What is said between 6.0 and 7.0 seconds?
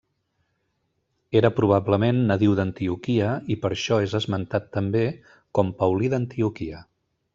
d'Antioquia.